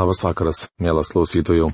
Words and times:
Labas 0.00 0.22
vakaras, 0.24 0.70
mielas 0.80 1.10
klausytojų. 1.12 1.66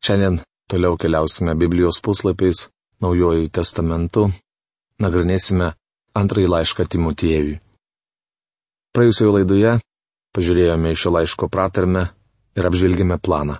Šiandien 0.00 0.38
toliau 0.72 0.96
keliausime 0.96 1.52
Biblijos 1.58 1.98
puslapiais, 2.00 2.70
Naujojų 3.04 3.50
testamentu, 3.52 4.22
nagrinėsime 5.00 5.74
antrąjį 6.16 6.48
laišką 6.52 6.86
Timotiejui. 6.94 7.58
Praėjusioje 8.96 9.34
laidoje 9.34 9.74
pažiūrėjome 10.36 10.94
šio 10.96 11.12
laiško 11.18 11.50
pratarmę 11.52 12.06
ir 12.56 12.70
apžvelgėme 12.70 13.20
planą. 13.20 13.58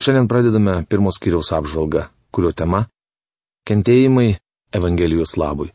Šiandien 0.00 0.32
pradedame 0.32 0.80
pirmos 0.88 1.20
kiriaus 1.20 1.52
apžvalgą, 1.52 2.08
kurio 2.32 2.56
tema- 2.56 2.86
kentėjimai 3.68 4.38
Evangelijos 4.72 5.36
labui. 5.36 5.74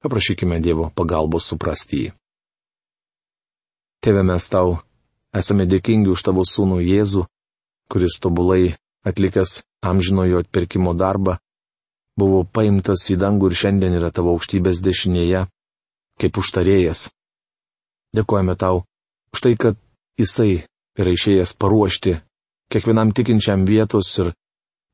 Paprašykime 0.00 0.62
Dievo 0.64 0.88
pagalbos 0.94 1.52
suprasti 1.52 2.04
jį. 2.04 2.12
Tėve 4.00 4.22
mes 4.24 4.48
tau 4.48 4.78
esame 5.36 5.66
dėkingi 5.68 6.10
už 6.12 6.22
tavo 6.24 6.44
sūnų 6.46 6.80
Jėzų, 6.84 7.26
kuris 7.92 8.18
tobulai 8.22 8.76
atlikęs 9.08 9.62
amžinojo 9.84 10.42
atpirkimo 10.42 10.94
darbą, 10.94 11.38
buvo 12.18 12.44
paimtas 12.44 13.06
į 13.12 13.18
dangų 13.22 13.50
ir 13.50 13.58
šiandien 13.62 13.96
yra 14.00 14.10
tavo 14.14 14.34
aukštybės 14.36 14.82
dešinėje, 14.84 15.46
kaip 16.18 16.40
užtarėjas. 16.40 17.08
Dėkojame 18.16 18.56
tau 18.56 18.82
už 19.34 19.44
tai, 19.44 19.54
kad 19.60 19.76
jisai 20.18 20.64
yra 20.98 21.12
išėjęs 21.14 21.54
paruošti 21.60 22.16
kiekvienam 22.72 23.12
tikinčiam 23.16 23.64
vietos 23.68 24.10
ir 24.18 24.32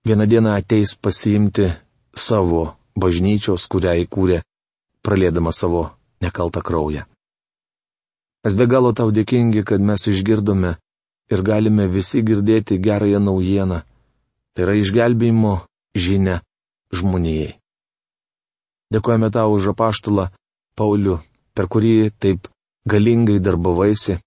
vieną 0.07 0.27
dieną 0.31 0.55
ateis 0.59 0.95
pasiimti 0.95 1.71
savo 2.15 2.75
bažnyčios, 2.95 3.67
kurią 3.73 3.97
įkūrė, 4.05 4.43
pralėdama 5.03 5.53
savo 5.53 5.89
nekaltą 6.23 6.63
kraują. 6.63 7.07
Mes 8.45 8.53
be 8.53 8.67
galo 8.69 8.93
tau 8.93 9.09
dėkingi, 9.09 9.63
kad 9.65 9.81
mes 9.81 10.03
išgirdome 10.05 10.75
ir 11.33 11.43
galime 11.43 11.87
visi 11.89 12.21
girdėti 12.21 12.77
gerąją 12.77 13.21
naujieną. 13.25 13.81
Tai 14.55 14.65
yra 14.67 14.75
išgelbėjimo 14.77 15.55
žinia 15.97 16.43
žmonijai. 16.93 17.55
Dėkojame 18.93 19.31
tau 19.33 19.57
už 19.57 19.73
apaštulą 19.73 20.29
Paulių, 20.77 21.17
per 21.57 21.71
kurį 21.73 22.13
taip 22.21 22.51
galingai 22.85 23.41
darbavaisi. 23.41 24.19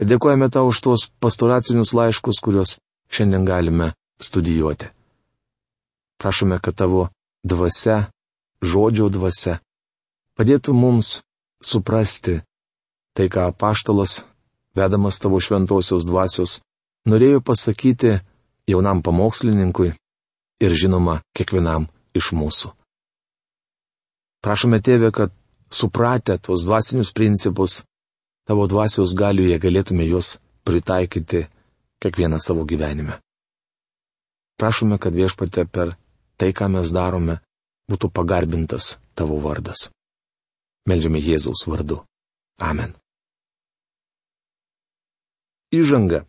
Ir 0.00 0.06
dėkojame 0.08 0.48
tau 0.54 0.70
už 0.72 0.80
tuos 0.80 1.06
pastoracinius 1.20 1.92
laiškus, 1.92 2.40
kuriuos 2.40 2.78
šiandien 3.12 3.44
galime 3.44 3.92
studijuoti. 4.22 4.88
Prašome, 6.18 6.58
kad 6.64 6.80
tavo 6.80 7.08
dvasia, 7.44 8.08
žodžio 8.64 9.12
dvasia, 9.12 9.60
padėtų 10.38 10.74
mums 10.74 11.18
suprasti 11.62 12.40
Tai, 13.18 13.26
ką 13.26 13.50
paštalas, 13.50 14.20
vedamas 14.78 15.16
tavo 15.18 15.40
šventosios 15.42 16.04
dvasios, 16.06 16.60
norėjo 17.10 17.40
pasakyti 17.42 18.20
jaunam 18.70 19.00
pamokslininkui 19.02 19.88
ir 20.62 20.74
žinoma 20.78 21.16
kiekvienam 21.34 21.88
iš 22.14 22.30
mūsų. 22.38 22.70
Prašome 24.38 24.78
tėvę, 24.78 25.10
kad 25.10 25.34
supratę 25.66 26.36
tuos 26.38 26.62
dvasinius 26.62 27.10
principus, 27.10 27.80
tavo 28.46 28.68
dvasios 28.70 29.16
galioje 29.18 29.58
galėtume 29.58 30.06
juos 30.06 30.36
pritaikyti 30.62 31.48
kiekvieną 31.98 32.38
savo 32.38 32.62
gyvenime. 32.62 33.18
Prašome, 34.62 35.00
kad 35.02 35.10
viešpate 35.10 35.66
per 35.66 35.96
tai, 36.38 36.54
ką 36.54 36.70
mes 36.70 36.94
darome, 36.94 37.40
būtų 37.90 38.14
pagarbintas 38.14 38.94
tavo 39.18 39.42
vardas. 39.42 39.88
Meldžiame 40.86 41.18
Jėzaus 41.18 41.66
vardu. 41.66 42.04
Amen. 42.62 42.94
Įžanga. 45.68 46.24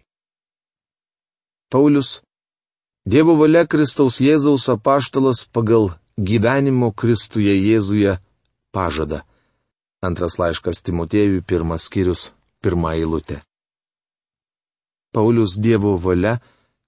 Paulius. 1.72 2.20
Dievo 3.08 3.38
valia 3.40 3.64
Kristaus 3.64 4.18
Jėzaus 4.20 4.66
apaštalas 4.68 5.46
pagal 5.48 5.94
gyvenimo 6.20 6.92
Kristuje 6.92 7.54
Jėzuje 7.56 8.18
pažada. 8.76 9.24
Antras 10.04 10.36
laiškas 10.42 10.84
Timotėjui, 10.84 11.40
pirmas 11.40 11.88
skyrius, 11.88 12.34
pirmą 12.60 12.92
eilutę. 13.00 13.40
Paulius 15.16 15.56
Dievo 15.56 15.96
valia 15.96 16.42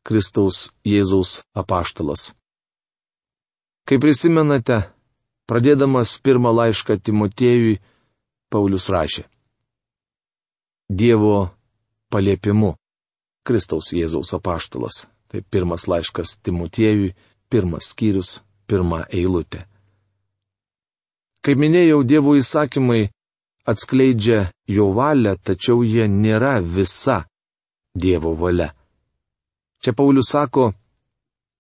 Kristaus 0.04 0.74
Jėzaus 0.84 1.46
apaštalas. 1.56 2.34
Kaip 3.88 4.04
prisimenate, 4.04 4.92
pradėdamas 5.48 6.20
pirmą 6.20 6.52
laišką 6.52 7.00
Timotėjui, 7.00 7.80
Paulius 8.52 8.92
rašė. 8.92 9.24
Dievo 10.92 11.56
paliepimu. 12.12 12.76
Kristaus 13.48 13.94
Jėzaus 13.96 14.36
apaštalas. 14.38 15.08
Tai 15.32 15.42
pirmas 15.52 15.88
laiškas 15.88 16.38
Timotiejui, 16.44 17.14
pirmas 17.50 17.94
skyrius, 17.94 18.42
pirma 18.68 19.06
eilutė. 19.08 19.64
Kaip 21.42 21.58
minėjau, 21.58 22.04
Dievo 22.04 22.36
įsakymai 22.38 23.08
atskleidžia 23.66 24.52
jo 24.68 24.92
valią, 24.94 25.38
tačiau 25.40 25.82
jie 25.88 26.06
nėra 26.12 26.60
visa 26.62 27.24
Dievo 27.96 28.36
valia. 28.36 28.74
Čia 29.82 29.96
Paulius 29.98 30.30
sako, 30.36 30.74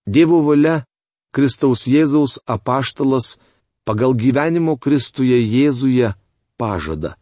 Dievo 0.05 0.43
valia 0.45 0.83
Kristaus 1.31 1.87
Jėzaus 1.87 2.37
apaštalas 2.45 3.37
pagal 3.87 4.13
gyvenimo 4.13 4.75
Kristuje 4.77 5.39
Jėzuje 5.39 6.13
pažada. 6.59 7.15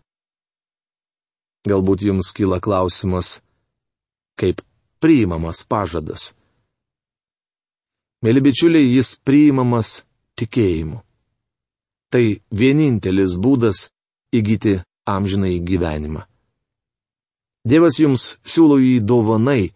Galbūt 1.69 2.01
jums 2.07 2.31
kyla 2.33 2.57
klausimas, 2.63 3.39
kaip 4.39 4.63
priimamas 5.03 5.61
pažadas. 5.69 6.31
Mėly 8.25 8.41
bičiuliai, 8.49 8.87
jis 8.97 9.13
priimamas 9.23 9.99
tikėjimu. 10.39 11.03
Tai 12.09 12.25
vienintelis 12.49 13.37
būdas 13.37 13.89
įgyti 14.33 14.79
amžinai 15.05 15.59
gyvenimą. 15.61 16.25
Dievas 17.69 17.99
jums 18.01 18.25
siūlo 18.41 18.79
jį 18.81 18.97
dovanai, 19.05 19.69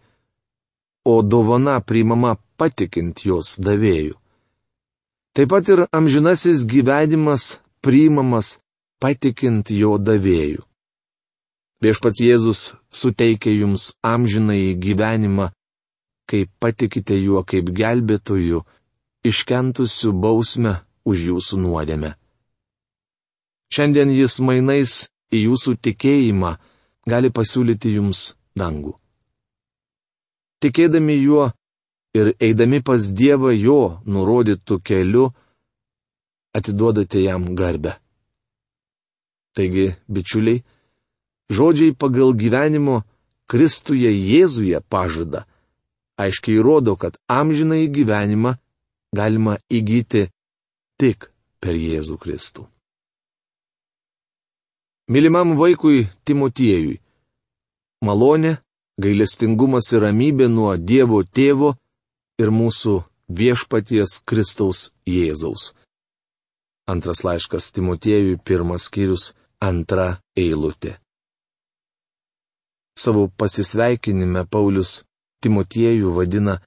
o 1.06 1.22
dovana 1.22 1.78
priimama 1.84 2.34
patikint 2.58 3.22
jos 3.28 3.54
davėjų. 3.60 4.16
Taip 5.34 5.50
pat 5.52 5.70
ir 5.70 5.86
amžinasis 5.94 6.66
gyvenimas 6.66 7.58
priimamas 7.84 8.58
patikint 9.02 9.70
jo 9.70 9.98
davėjų. 9.98 10.62
Viešpats 11.84 12.20
Jėzus 12.24 12.60
suteikia 12.88 13.52
jums 13.52 13.90
amžinai 14.00 14.72
gyvenimą, 14.80 15.50
kai 16.24 16.46
patikite 16.60 17.18
juo 17.20 17.42
kaip 17.44 17.68
gelbėtoju, 17.76 18.62
iškentusiu 19.28 20.14
bausmę 20.16 20.78
už 21.04 21.26
jūsų 21.28 21.60
nuodėmę. 21.60 22.14
Šiandien 23.68 24.14
jis 24.16 24.38
mainais 24.40 24.92
į 25.34 25.44
jūsų 25.44 25.76
tikėjimą 25.84 26.54
gali 27.10 27.28
pasiūlyti 27.36 27.92
jums 27.98 28.30
dangų. 28.56 28.94
Tikėdami 30.64 31.20
juo 31.20 31.50
ir 32.16 32.32
eidami 32.40 32.80
pas 32.80 33.12
Dievą 33.12 33.52
jo 33.52 33.80
nurodytų 34.08 34.80
keliu, 34.80 35.26
atiduodate 36.56 37.20
jam 37.26 37.50
garbę. 37.58 37.98
Taigi, 39.54 39.90
bičiuliai, 40.08 40.64
Žodžiai 41.52 41.92
pagal 41.92 42.32
gyvenimo 42.32 43.02
Kristuje 43.50 44.08
Jėzuje 44.08 44.80
pažada 44.88 45.44
aiškiai 46.16 46.62
rodo, 46.62 46.96
kad 46.96 47.16
amžinai 47.28 47.88
gyvenimą 47.88 48.54
galima 49.14 49.58
įgyti 49.70 50.28
tik 51.00 51.28
per 51.60 51.76
Jėzų 51.76 52.18
Kristų. 52.22 52.66
Mylimam 55.10 55.56
vaikui 55.58 56.08
Timotiejui. 56.24 57.00
Malonė, 58.04 58.56
gailestingumas 59.00 59.90
ir 59.92 60.04
ramybė 60.06 60.48
nuo 60.48 60.74
Dievo 60.76 61.22
tėvo 61.24 61.74
ir 62.40 62.52
mūsų 62.52 63.02
viešpaties 63.28 64.22
Kristaus 64.24 64.92
Jėzaus. 65.08 65.72
Antras 66.88 67.24
laiškas 67.24 67.72
Timotiejui, 67.72 68.38
pirmas 68.44 68.88
skyrius, 68.88 69.32
antra 69.60 70.20
eilutė. 70.36 70.98
Savo 72.94 73.26
pasisveikinime 73.28 74.44
Paulius 74.46 75.02
Timotiejų 75.42 76.14
vadina 76.14 76.60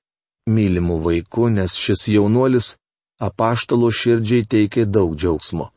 mylimu 0.47 1.00
vaiku, 1.01 1.47
nes 1.50 1.75
šis 1.79 2.07
jaunuolis 2.13 2.75
apaštalo 3.19 3.89
širdžiai 3.89 4.45
teikė 4.45 4.85
daug 4.85 5.15
džiaugsmo. 5.15 5.71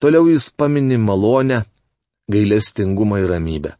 Toliau 0.00 0.26
jis 0.28 0.48
pamini 0.50 0.98
malonę, 0.98 1.62
gailestingumą 2.32 3.20
ir 3.22 3.30
ramybę. 3.32 3.72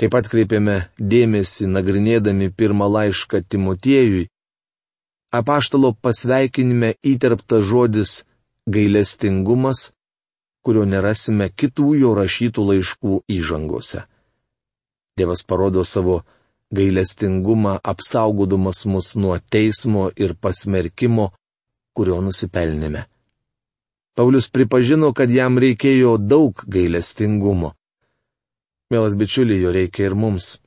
Kaip 0.00 0.14
atkreipėme 0.16 0.76
dėmesį 0.98 1.68
nagrinėdami 1.74 2.48
pirmą 2.56 2.88
laišką 2.94 3.42
Timotiejui, 3.44 4.28
apaštalo 5.38 5.92
pasveikinime 6.04 6.94
įterpta 7.12 7.60
žodis 7.60 8.22
gailestingumas, 8.66 9.90
kurio 10.64 10.86
nerasime 10.88 11.50
kitų 11.50 11.92
jo 12.00 12.14
rašytų 12.16 12.64
laiškų 12.70 13.20
įžangose. 13.36 14.06
Dievas 15.16 15.42
parodo 15.44 15.84
savo 15.84 16.22
gailestingumą 16.72 17.78
apsaugodamas 17.84 18.86
mus 18.86 19.16
nuo 19.16 19.38
teismo 19.38 20.10
ir 20.16 20.32
pasmerkimo, 20.40 21.26
kurio 21.92 22.20
nusipelnėme. 22.24 23.04
Paulius 24.16 24.48
pripažino, 24.48 25.12
kad 25.12 25.30
jam 25.30 25.58
reikėjo 25.60 26.16
daug 26.16 26.64
gailestingumo. 26.64 27.74
Mielas 28.90 29.16
bičiuliai, 29.16 29.60
jo 29.60 29.72
reikia 29.72 30.08
ir 30.08 30.14
mums. 30.16 30.60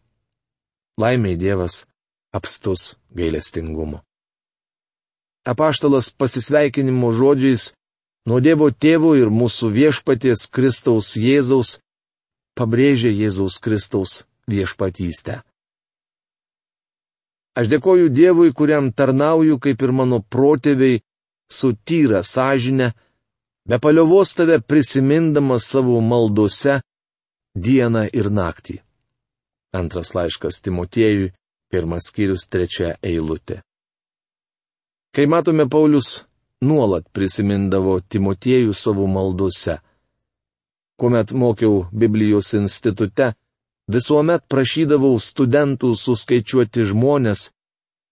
Laimiai 1.01 1.37
Dievas 1.37 1.85
apstus 2.33 2.95
gailestingumo. 3.17 4.03
Apaštalas 5.45 6.11
pasisveikinimo 6.13 7.09
žodžiais 7.13 7.73
nuo 8.29 8.39
Dievo 8.41 8.69
tėvų 8.69 9.15
ir 9.23 9.33
mūsų 9.33 9.73
viešpaties 9.73 10.45
Kristaus 10.53 11.15
Jėzaus 11.17 11.79
pabrėžė 12.57 13.09
Jėzaus 13.13 13.57
Kristaus 13.61 14.23
viešpatystę. 14.51 15.41
Aš 17.55 17.69
dėkoju 17.71 18.09
Dievui, 18.11 18.51
kuriam 18.51 18.91
tarnauju 18.91 19.59
kaip 19.63 19.81
ir 19.81 19.93
mano 19.95 20.19
protėviai, 20.19 20.99
su 21.51 21.71
tyra 21.87 22.19
sąžinė, 22.25 22.91
be 23.69 23.79
paliovos 23.79 24.33
tave 24.35 24.59
prisimindamas 24.59 25.69
savo 25.71 26.01
maldose 26.01 26.81
dieną 27.55 28.09
ir 28.11 28.29
naktį. 28.29 28.81
Antras 29.75 30.13
laiškas 30.15 30.59
Timotiejui, 30.63 31.31
pirmas 31.71 32.09
skyrius, 32.11 32.47
trečia 32.51 32.95
eilutė. 33.03 33.61
Kai 35.15 35.25
matome, 35.31 35.67
Paulius 35.71 36.25
nuolat 36.63 37.07
prisimindavo 37.15 38.01
Timotiejų 38.01 38.75
savo 38.75 39.07
maldose. 39.07 39.79
Kuomet 40.99 41.31
mokiau 41.31 41.85
Biblijos 41.91 42.53
institute, 42.55 43.33
visuomet 43.91 44.45
prašydavau 44.49 45.17
studentų 45.21 45.93
suskaičiuoti 45.95 46.85
žmonės, 46.89 47.51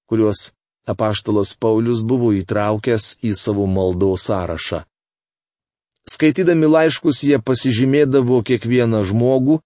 kuriuos 0.10 0.52
apaštalas 0.90 1.56
Paulius 1.58 2.04
buvo 2.06 2.34
įtraukęs 2.36 3.18
į 3.24 3.34
savo 3.38 3.66
maldos 3.68 4.28
sąrašą. 4.30 4.84
Skaitydami 6.10 6.68
laiškus 6.68 7.24
jie 7.24 7.40
pasižymėdavo 7.40 8.42
kiekvieną 8.44 9.04
žmogų, 9.08 9.62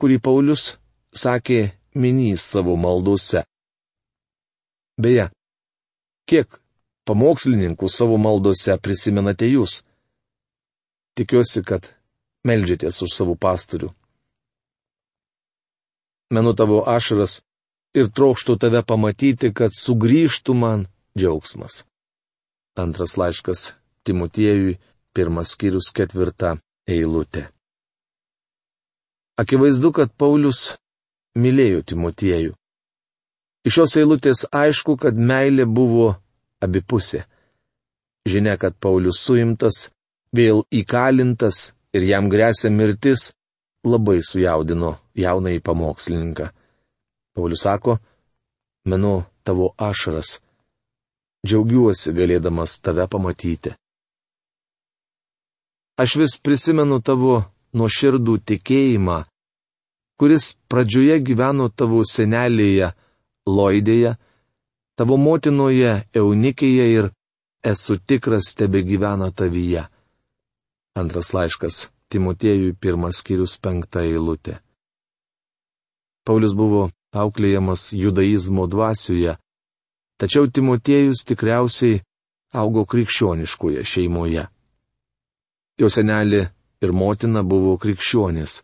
kurį 0.00 0.18
Paulius 0.24 0.78
sakė 1.12 1.74
minys 1.94 2.46
savo 2.48 2.78
maldose. 2.80 3.44
Beje, 4.96 5.28
kiek 6.24 6.48
pamokslininkų 7.04 7.88
savo 7.92 8.16
maldose 8.16 8.78
prisimenate 8.80 9.50
jūs? 9.52 9.82
Tikiuosi, 11.12 11.60
kad 11.60 11.92
melžiatės 12.48 13.02
už 13.04 13.12
savo 13.12 13.36
pastorių 13.36 13.92
menu 16.32 16.54
tavo 16.56 16.82
ašaras 16.88 17.40
ir 17.94 18.08
trokštų 18.08 18.56
tave 18.60 18.82
pamatyti, 18.88 19.52
kad 19.52 19.74
sugrįžtų 19.76 20.56
man 20.56 20.86
džiaugsmas. 21.18 21.84
Antras 22.76 23.18
laiškas 23.20 23.72
Timotiejui, 24.02 24.78
pirmas 25.14 25.52
skyrius 25.54 25.92
ketvirta 25.94 26.56
eilutė. 26.88 27.46
Akivaizdu, 29.38 29.92
kad 29.92 30.10
Paulius 30.18 30.72
mylėjo 31.38 31.84
Timotiejų. 31.92 32.56
Iš 33.62 33.76
šios 33.76 33.94
eilutės 34.00 34.42
aišku, 34.50 34.96
kad 34.98 35.14
meilė 35.14 35.68
buvo 35.68 36.16
abipusė. 36.64 37.22
Žinia, 38.26 38.56
kad 38.58 38.74
Paulius 38.82 39.20
suimtas, 39.22 39.90
vėl 40.34 40.64
įkalintas 40.72 41.70
ir 41.94 42.08
jam 42.08 42.28
grėsia 42.32 42.72
mirtis, 42.74 43.30
labai 43.84 44.20
sujaudino 44.22 44.96
jaunąjį 45.18 45.60
pamokslininką. 45.60 46.48
Paulius 47.34 47.62
sako, 47.64 47.98
menu 48.84 49.24
tavo 49.44 49.74
ašaras. 49.78 50.40
Džiaugiuosi 51.46 52.12
galėdamas 52.14 52.78
tave 52.84 53.06
pamatyti. 53.10 53.74
Aš 55.98 56.16
vis 56.20 56.36
prisimenu 56.38 57.00
tavo 57.02 57.42
nuoširdų 57.76 58.36
tikėjimą, 58.48 59.18
kuris 60.18 60.52
pradžioje 60.70 61.18
gyveno 61.26 61.68
tavo 61.68 62.04
senelėje, 62.06 62.92
Loidėje, 63.42 64.12
tavo 64.94 65.16
motinoje 65.18 66.04
Eunikėje 66.14 66.84
ir 66.94 67.08
esu 67.66 67.96
tikras 67.98 68.52
tebe 68.54 68.84
gyvena 68.86 69.32
tavyje. 69.34 69.88
Antras 70.94 71.32
laiškas 71.34 71.88
Timotiejui 72.12 72.74
pirmas 72.76 73.22
skyrius 73.22 73.56
penktą 73.64 74.02
eilutę. 74.04 74.58
Paulius 76.26 76.54
buvo 76.54 76.90
auklėjamas 77.12 77.90
judaizmo 77.96 78.66
dvasioje, 78.70 79.36
tačiau 80.20 80.46
Timotiejus 80.46 81.24
tikriausiai 81.28 82.02
augo 82.62 82.84
krikščioniškoje 82.84 83.84
šeimoje. 83.92 84.44
Jo 85.80 85.88
senelė 85.88 86.42
ir 86.84 86.92
motina 86.92 87.42
buvo 87.42 87.78
krikščionis. 87.80 88.60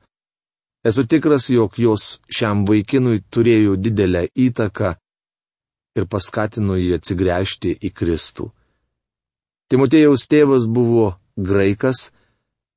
Esu 0.87 1.05
tikras, 1.11 1.49
jog 1.51 1.75
jos 1.81 2.21
šiam 2.31 2.63
vaikinui 2.69 3.25
turėjo 3.33 3.75
didelę 3.81 4.29
įtaką 4.47 4.93
ir 5.99 6.07
paskatino 6.07 6.77
jį 6.79 6.95
atsigręžti 6.99 7.75
į 7.83 7.91
Kristų. 7.99 8.53
Timotėjaus 9.69 10.29
tėvas 10.31 10.69
buvo 10.71 11.17
graikas, 11.37 12.09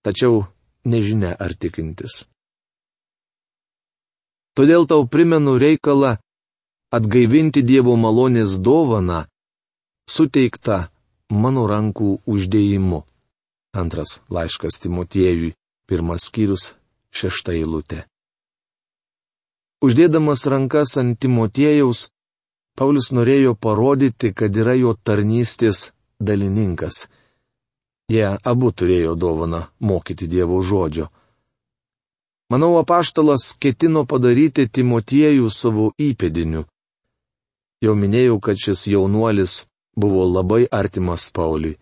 tačiau 0.04 0.48
nežinia 0.86 1.36
ar 1.39 1.54
tikintis. 1.54 2.25
Todėl 4.57 4.88
tau 4.88 5.07
primenu 5.07 5.56
reikalą 5.62 6.18
atgaivinti 6.92 7.63
Dievo 7.63 7.95
malonės 7.95 8.60
dovaną, 8.60 9.25
suteiktą 10.10 10.88
mano 11.31 11.68
rankų 11.72 12.19
uždėjimu. 12.28 13.04
Antras 13.72 14.19
laiškas 14.28 14.81
Timotiejui, 14.83 15.54
pirmas 15.88 16.28
skyrius, 16.28 16.74
šešta 17.16 17.56
eilutė. 17.56 18.04
Uždėdamas 19.81 20.44
rankas 20.51 20.98
ant 21.00 21.16
Timotiejaus, 21.24 22.10
Paulius 22.75 23.12
norėjo 23.16 23.56
parodyti, 23.56 24.31
kad 24.36 24.56
yra 24.56 24.75
jo 24.80 24.94
tarnystės 24.95 25.92
dalininkas. 26.19 27.07
Jie 28.12 28.28
abu 28.44 28.72
turėjo 28.75 29.16
dovaną 29.16 29.62
mokyti 29.80 30.28
Dievo 30.28 30.60
žodžio. 30.60 31.08
Manau, 32.52 32.74
apaštalas 32.81 33.54
ketino 33.63 34.04
padaryti 34.04 34.66
Timotiejų 34.68 35.48
savo 35.48 35.86
įpėdiniu. 35.96 36.65
Jau 37.82 37.94
minėjau, 37.96 38.41
kad 38.44 38.60
šis 38.60 38.89
jaunuolis 38.91 39.53
buvo 39.96 40.25
labai 40.27 40.65
artimas 40.68 41.30
Pauliui. 41.32 41.77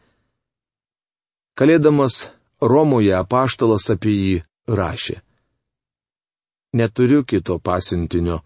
Kalėdamas 1.57 2.29
Romoje 2.61 3.15
apaštalas 3.17 3.89
apie 3.95 4.13
jį 4.13 4.37
rašė. 4.69 5.17
Neturiu 6.77 7.25
kito 7.25 7.57
pasiuntinio, 7.57 8.43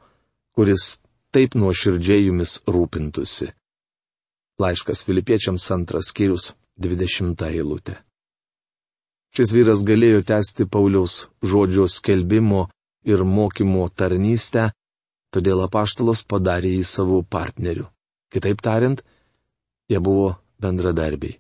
kuris 0.56 1.02
taip 1.36 1.58
nuoširdžiai 1.60 2.30
jumis 2.30 2.62
rūpintusi. 2.63 3.52
Laiškas 4.62 5.04
Filipiečiams 5.04 5.66
antras 5.75 6.13
skyrius 6.13 6.54
20 6.80 7.44
eilutė. 7.50 7.98
Šis 9.34 9.53
vyras 9.53 9.82
galėjo 9.86 10.22
tęsti 10.25 10.68
Pauliaus 10.70 11.27
žodžio 11.42 11.88
skelbimo 11.89 12.68
ir 13.06 13.24
mokymo 13.25 13.88
tarnystę, 13.89 14.72
todėl 15.34 15.63
apaštalas 15.65 16.22
padarė 16.22 16.75
jį 16.77 16.84
savo 16.86 17.22
partneriu. 17.24 17.88
Kitaip 18.34 18.62
tariant, 18.62 19.01
jie 19.89 20.00
buvo 20.00 20.36
bendradarbiai. 20.62 21.39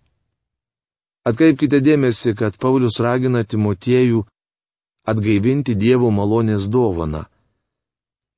Atkreipkite 1.23 1.79
dėmesį, 1.79 2.33
kad 2.35 2.57
Paulius 2.59 2.99
ragina 2.99 3.45
Timotiejų 3.45 4.25
atgaivinti 5.07 5.75
Dievo 5.75 6.09
malonės 6.11 6.67
dovaną. 6.67 7.25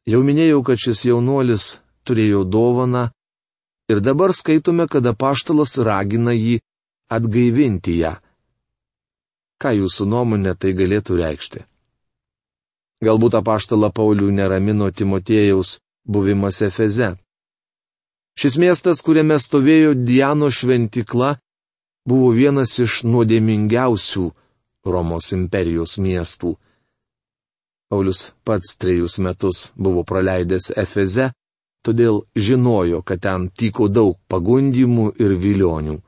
Jau 0.05 0.21
minėjau, 0.21 0.61
kad 0.67 0.77
šis 0.77 1.07
jaunuolis 1.07 1.79
turėjo 2.05 2.43
dovaną 2.45 3.07
ir 3.89 4.03
dabar 4.05 4.35
skaitome, 4.37 4.85
kad 4.87 5.05
apaštalas 5.09 5.79
ragina 5.81 6.35
jį 6.35 6.59
atgaivinti 7.11 7.99
ją. 8.01 8.15
Ką 9.61 9.71
jūsų 9.79 10.07
nuomonė 10.11 10.55
tai 10.59 10.73
galėtų 10.77 11.19
reikšti? 11.21 11.63
Galbūt 13.05 13.37
apaštalą 13.39 13.91
Paulių 13.95 14.31
neramino 14.33 14.89
Timotėjaus 14.91 15.79
buvimas 16.07 16.61
Efeze. 16.65 17.15
Šis 18.35 18.57
miestas, 18.59 19.01
kuriame 19.05 19.37
stovėjo 19.39 19.93
Diano 19.95 20.49
šventikla, 20.51 21.35
buvo 22.07 22.31
vienas 22.35 22.75
iš 22.83 23.03
nuodėmingiausių 23.07 24.25
Romos 24.85 25.31
imperijos 25.33 25.95
miestų. 25.97 26.55
Paulius 27.89 28.33
pats 28.43 28.75
trejus 28.81 29.17
metus 29.23 29.69
buvo 29.75 30.03
praleidęs 30.03 30.71
Efeze, 30.75 31.31
todėl 31.85 32.23
žinojo, 32.35 33.01
kad 33.05 33.21
ten 33.21 33.49
tyko 33.49 33.87
daug 33.87 34.17
pagundimų 34.27 35.11
ir 35.21 35.35
vilionių. 35.41 35.99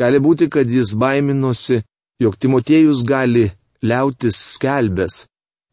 Gali 0.00 0.20
būti, 0.22 0.48
kad 0.48 0.70
jis 0.70 0.94
baiminosi, 0.96 1.82
jog 2.20 2.36
Timotiejus 2.40 3.02
gali 3.04 3.50
liautis 3.84 4.38
skelbęs, 4.54 5.26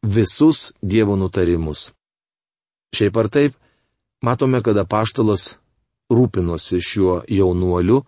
visus 0.03 0.73
Dievo 0.81 1.15
nutarimus. 1.15 1.91
Šiaip 2.95 3.17
ar 3.17 3.29
taip, 3.31 3.53
matome, 4.23 4.61
kad 4.63 4.77
apaštalas 4.77 5.55
rūpinosi 6.11 6.79
šiuo 6.83 7.21
jaunuoliu, 7.31 8.01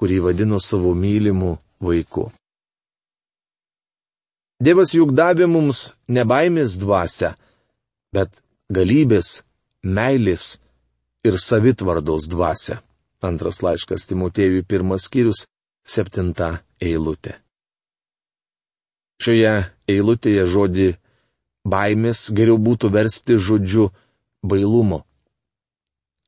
kurį 0.00 0.18
vadino 0.28 0.60
savo 0.60 0.92
mylimu 0.94 1.56
vaiku. 1.80 2.30
Dievas 4.60 4.94
juk 4.96 5.12
davė 5.12 5.48
mums 5.48 5.90
ne 6.08 6.24
baimės 6.24 6.78
dvasę, 6.80 7.34
bet 8.12 8.32
galybės, 8.72 9.42
meilės 9.84 10.56
ir 11.28 11.36
savitvardos 11.36 12.28
dvasę. 12.32 12.80
Antras 13.24 13.62
laiškas 13.64 14.06
Timotėjui 14.10 14.64
pirmas 14.68 15.06
skyrius, 15.08 15.46
septinta 15.86 16.60
eilutė. 16.82 17.38
Šioje 19.22 19.52
eilutėje 19.88 20.44
žodį 20.52 20.88
baimės 21.64 22.26
geriau 22.36 22.58
būtų 22.60 22.90
versti 22.92 23.38
žodžiu 23.40 23.88
bailumo. 24.44 25.04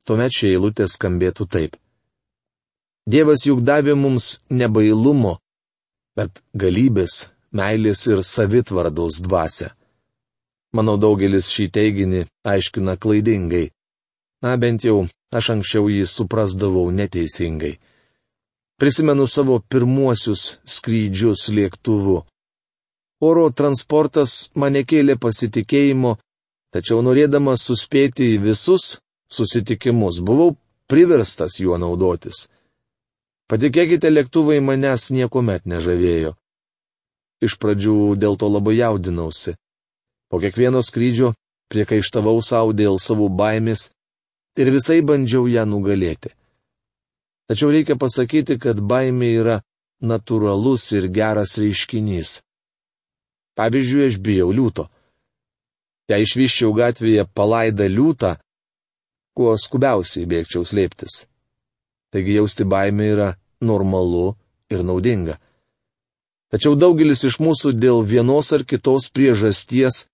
Tuomet 0.09 0.33
ši 0.33 0.55
eilutė 0.55 0.87
skambėtų 0.89 1.45
taip. 1.53 1.77
Dievas 3.09 3.45
juk 3.45 3.61
davė 3.65 3.93
mums 3.97 4.39
ne 4.49 4.67
bailumo, 4.69 5.37
bet 6.17 6.41
galybės, 6.57 7.29
meilės 7.53 8.07
ir 8.09 8.23
savitvardos 8.25 9.21
dvasę. 9.25 9.69
Manau, 10.73 10.97
daugelis 11.01 11.49
šį 11.49 11.69
teiginį 11.73 12.25
aiškina 12.45 12.97
klaidingai. 13.01 13.69
Na 14.45 14.57
bent 14.61 14.85
jau 14.85 15.07
aš 15.35 15.51
anksčiau 15.55 15.89
jį 15.89 16.05
suprasdavau 16.09 16.89
neteisingai. 16.91 17.77
Prisimenu 18.79 19.27
savo 19.27 19.59
pirmuosius 19.59 20.59
skrydžius 20.63 21.49
lėktuvu. 21.51 22.23
Oro 23.19 23.49
transportas 23.51 24.49
mane 24.55 24.85
kėlė 24.87 25.17
pasitikėjimo, 25.19 26.15
tačiau 26.71 27.03
norėdamas 27.03 27.65
suspėti 27.67 28.35
į 28.35 28.41
visus 28.47 28.95
susitikimus, 29.29 30.21
buvau 30.23 30.55
priverstas 30.87 31.59
juo 31.59 31.77
naudotis. 31.77 32.47
Patikėkite, 33.49 34.09
lėktuvai 34.13 34.59
manęs 34.61 35.09
niekuomet 35.11 35.65
nežavėjo. 35.67 36.35
Iš 37.43 37.55
pradžių 37.59 38.15
dėl 38.19 38.37
to 38.39 38.47
labai 38.47 38.77
jaudinausi. 38.77 39.55
Po 40.29 40.39
kiekvieno 40.39 40.81
skrydžio 40.85 41.33
priekaištavau 41.73 42.39
savo 42.45 42.73
dėl 42.77 42.99
savo 43.01 43.29
baimės 43.29 43.89
ir 44.57 44.71
visai 44.73 45.01
bandžiau 45.05 45.47
ją 45.47 45.65
nugalėti. 45.69 46.33
Tačiau 47.49 47.71
reikia 47.73 47.97
pasakyti, 47.97 48.59
kad 48.61 48.81
baimė 48.81 49.29
yra 49.41 49.57
natūralus 50.01 50.85
ir 50.97 51.09
geras 51.09 51.57
reiškinys. 51.57 52.39
Pavyzdžiui, 53.57 54.05
aš 54.07 54.19
bijau 54.23 54.51
liūto. 54.53 54.85
Jei 56.09 56.25
išvyščiau 56.25 56.71
gatvėje 56.73 57.25
palaidą 57.37 57.89
liūtą, 57.89 58.35
kuo 59.35 59.55
skubiausiai 59.57 60.29
bėgčiau 60.29 60.65
slėptis. 60.65 61.25
Taigi 62.13 62.37
jausti 62.39 62.65
baimę 62.65 63.09
yra 63.13 63.29
normalu 63.61 64.33
ir 64.69 64.85
naudinga. 64.85 65.37
Tačiau 66.49 66.73
daugelis 66.77 67.25
iš 67.27 67.37
mūsų 67.43 67.75
dėl 67.77 68.01
vienos 68.05 68.49
ar 68.55 68.63
kitos 68.65 69.09
priežasties 69.13 70.07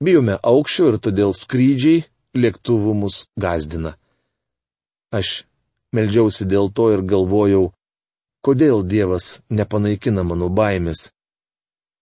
bijome 0.00 0.38
aukščio 0.40 0.92
ir 0.92 0.96
todėl 1.04 1.34
skrydžiai 1.36 2.06
lėktuvų 2.36 2.94
mus 3.02 3.24
gazdina. 3.40 3.96
Aš 5.10 5.44
melžiausi 5.96 6.46
dėl 6.46 6.70
to 6.70 6.90
ir 6.94 7.02
galvojau, 7.02 7.70
kodėl 8.46 8.84
Dievas 8.86 9.40
nepanaikina 9.50 10.22
mano 10.26 10.48
baimės 10.48 11.10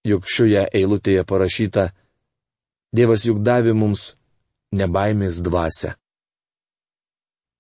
juk 0.06 0.28
šioje 0.28 0.66
eilutėje 0.74 1.24
parašyta, 1.28 1.90
Dievas 2.94 3.26
juk 3.28 3.42
davė 3.44 3.74
mums 3.76 4.14
nebaimės 4.72 5.42
dvasę. 5.44 5.94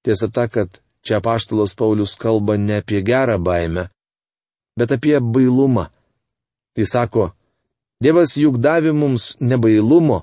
Tiesa 0.04 0.30
ta, 0.32 0.46
kad 0.48 0.80
čia 1.04 1.20
paštalas 1.20 1.74
Paulius 1.76 2.16
kalba 2.16 2.56
ne 2.56 2.78
apie 2.80 3.02
gerą 3.04 3.36
baimę, 3.36 3.88
bet 4.78 4.94
apie 4.96 5.18
bailumą. 5.20 5.88
Jis 6.78 6.94
sako, 6.94 7.32
Dievas 8.00 8.36
juk 8.40 8.56
davė 8.62 8.94
mums 8.96 9.34
nebailumo, 9.40 10.22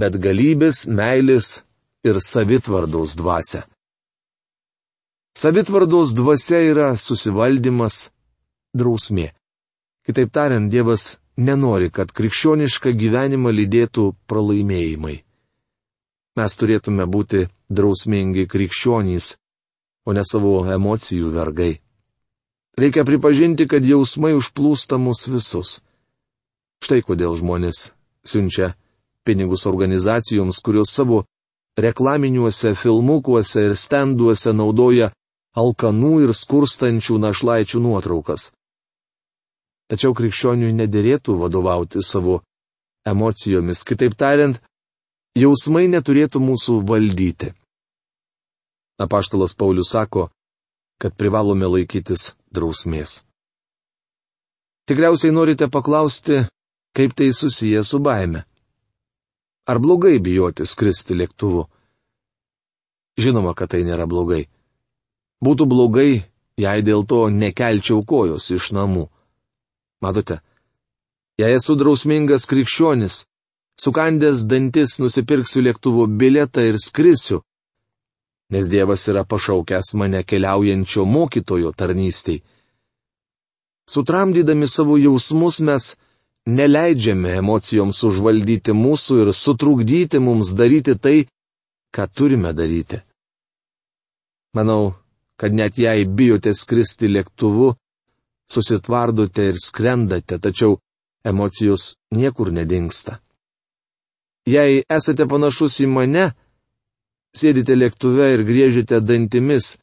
bet 0.00 0.18
galybės, 0.18 0.86
meilės 0.88 1.62
ir 2.04 2.20
savitvardos 2.20 3.16
dvasę. 3.18 3.64
Savitvardos 5.34 6.14
dvasia 6.14 6.60
yra 6.62 6.88
susivaldymas, 6.96 8.08
drausmė. 8.74 9.32
Kitaip 10.06 10.30
tariant, 10.30 10.70
Dievas 10.70 11.16
nenori, 11.36 11.90
kad 11.90 12.12
krikščionišką 12.14 12.92
gyvenimą 12.94 13.50
lydėtų 13.50 14.12
pralaimėjimai. 14.30 15.16
Mes 16.38 16.56
turėtume 16.58 17.06
būti 17.06 17.48
drausmingi 17.70 18.46
krikščionys, 18.50 19.34
o 20.06 20.12
ne 20.12 20.22
savo 20.26 20.60
emocijų 20.70 21.30
vergai. 21.34 21.80
Reikia 22.78 23.04
pripažinti, 23.06 23.66
kad 23.70 23.86
jausmai 23.86 24.34
užplūsta 24.34 24.98
mus 24.98 25.26
visus. 25.30 25.78
Štai 26.82 27.02
kodėl 27.06 27.38
žmonės 27.38 27.92
siunčia 28.26 28.74
pinigus 29.24 29.66
organizacijoms, 29.66 30.60
kurios 30.64 30.92
savo 30.92 31.24
reklaminiuose 31.76 32.74
filmukuose 32.74 33.64
ir 33.68 33.74
stenduose 33.76 34.52
naudoja 34.52 35.10
alkanų 35.58 36.12
ir 36.26 36.34
skurstančių 36.34 37.18
našlaičių 37.22 37.80
nuotraukas. 37.82 38.52
Tačiau 39.90 40.14
krikščioniui 40.16 40.72
nederėtų 40.74 41.36
vadovauti 41.42 42.02
savo 42.02 42.40
emocijomis, 43.06 43.84
kitaip 43.84 44.16
tariant, 44.16 44.56
jausmai 45.36 45.86
neturėtų 45.92 46.40
mūsų 46.40 46.80
valdyti. 46.88 47.52
Apaštalas 48.98 49.54
Paulius 49.58 49.90
sako, 49.92 50.28
kad 51.02 51.16
privalome 51.18 51.66
laikytis 51.66 52.32
drausmės. 52.54 53.22
Tikriausiai 54.88 55.32
norite 55.34 55.68
paklausti, 55.68 56.44
kaip 56.96 57.14
tai 57.18 57.32
susiję 57.32 57.82
su 57.84 57.98
baime. 57.98 58.44
Ar 59.64 59.78
blogai 59.80 60.18
bijoti 60.20 60.66
skristi 60.68 61.16
lėktuvu? 61.16 61.64
Žinoma, 63.16 63.54
kad 63.56 63.70
tai 63.72 63.84
nėra 63.86 64.04
blogai. 64.10 64.44
Būtų 65.44 65.66
blogai, 65.70 66.24
jei 66.60 66.82
dėl 66.84 67.06
to 67.08 67.28
nekelčiau 67.32 68.02
kojos 68.04 68.50
iš 68.52 68.72
namų. 68.76 69.06
Matote, 70.04 70.40
jei 71.40 71.56
esu 71.56 71.78
drausmingas 71.80 72.44
krikščionis, 72.50 73.24
sukandęs 73.80 74.44
dantis 74.50 74.98
nusipirksiu 75.00 75.64
lėktuvo 75.64 76.06
bilietą 76.06 76.66
ir 76.68 76.76
skrisiu, 76.78 77.40
nes 78.52 78.68
Dievas 78.68 79.08
yra 79.08 79.24
pašaukęs 79.24 79.94
mane 79.96 80.22
keliaujančio 80.28 81.06
mokytojo 81.08 81.72
tarnystei. 81.72 82.42
Sutramdydami 83.88 84.68
savo 84.68 84.96
jausmus 85.00 85.60
mes 85.60 85.94
neleidžiame 86.46 87.38
emocijoms 87.40 88.02
užvaldyti 88.04 88.74
mūsų 88.76 89.20
ir 89.24 89.32
sutrukdyti 89.32 90.20
mums 90.20 90.52
daryti 90.58 90.94
tai, 90.98 91.16
ką 91.94 92.06
turime 92.12 92.52
daryti. 92.52 93.00
Manau, 94.54 94.94
kad 95.40 95.54
net 95.54 95.78
jei 95.78 96.04
bijote 96.04 96.52
skristi 96.54 97.08
lėktuvu, 97.08 97.72
susitvardote 98.52 99.48
ir 99.50 99.58
skrendate, 99.58 100.38
tačiau 100.38 100.78
emocijos 101.26 101.94
niekur 102.14 102.52
nedingsta. 102.52 103.18
Jei 104.46 104.84
esate 104.92 105.24
panašus 105.26 105.80
į 105.80 105.88
mane, 105.88 106.26
sėdite 107.34 107.74
lėktuve 107.74 108.28
ir 108.34 108.44
griežite 108.44 109.00
dantimis, 109.00 109.78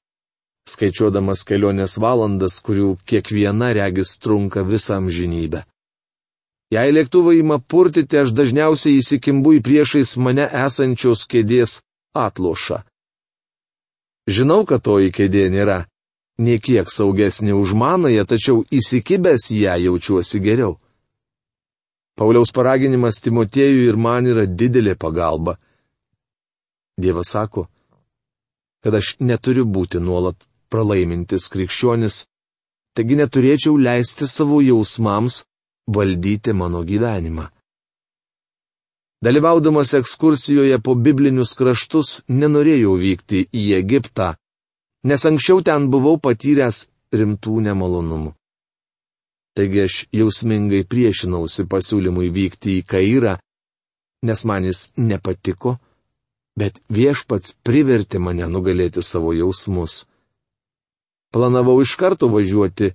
skaičiuodamas 0.70 1.42
kelionės 1.50 1.98
valandas, 1.98 2.60
kurių 2.62 2.94
kiekviena 3.10 3.74
regis 3.74 4.14
trunka 4.22 4.62
visą 4.64 5.02
amžinybę. 5.02 5.66
Jei 6.72 6.94
lėktuvą 6.96 7.34
įma 7.36 7.58
purtyti, 7.60 8.16
aš 8.22 8.32
dažniausiai 8.32 9.02
įsikimbu 9.02 9.58
į 9.58 9.64
priešais 9.66 10.16
mane 10.16 10.46
esančios 10.48 11.26
kėdės 11.28 11.82
atlošą. 12.16 12.80
Žinau, 14.32 14.64
kad 14.70 14.84
toji 14.86 15.12
kėdė 15.12 15.50
nėra 15.52 15.82
niekiek 16.40 16.88
saugesnė 16.88 17.58
už 17.58 17.74
manąją, 17.76 18.24
tačiau 18.24 18.64
įsikibęs 18.72 19.50
ją 19.52 19.76
jaučiuosi 19.84 20.40
geriau. 20.40 20.78
Pauliaus 22.16 22.54
paraginimas 22.56 23.20
Timotėjui 23.24 23.90
ir 23.90 24.00
man 24.00 24.28
yra 24.32 24.48
didelė 24.48 24.96
pagalba. 24.96 25.58
Dievas 27.02 27.34
sako, 27.36 27.68
kad 28.84 28.96
aš 28.96 29.16
neturiu 29.20 29.66
būti 29.66 30.00
nuolat 30.00 30.38
pralaimintis 30.72 31.50
krikščionis, 31.52 32.26
taigi 32.96 33.18
neturėčiau 33.20 33.76
leisti 33.76 34.28
savo 34.28 34.62
jausmams 34.64 35.44
valdyti 35.96 36.54
mano 36.54 36.84
gyvenimą. 36.88 37.48
Dalyvaudamas 39.22 39.94
ekskursijoje 40.00 40.80
po 40.82 40.96
biblinius 40.96 41.54
kraštus 41.60 42.22
nenorėjau 42.28 42.96
vykti 42.98 43.44
į 43.54 43.66
Egiptą, 43.78 44.32
nes 45.06 45.28
anksčiau 45.30 45.62
ten 45.62 45.92
buvau 45.94 46.18
patyręs 46.18 46.88
rimtų 47.14 47.60
nemalonumų. 47.68 48.34
Taigi 49.56 49.86
aš 49.86 49.96
jausmingai 50.16 50.82
priešinausi 50.90 51.68
pasiūlymui 51.70 52.32
vykti 52.34 52.80
į 52.80 52.86
Kairą 52.88 53.36
nes 54.22 54.44
man 54.46 54.66
jis 54.66 54.92
nepatiko, 54.98 55.78
bet 56.58 56.82
viešpats 56.94 57.56
privertė 57.66 58.20
mane 58.20 58.48
nugalėti 58.48 59.02
savo 59.02 59.34
jausmus. 59.34 60.06
Planavau 61.34 61.80
iš 61.82 61.96
karto 61.98 62.30
važiuoti 62.30 62.92